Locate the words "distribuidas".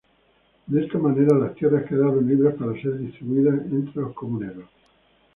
2.97-3.59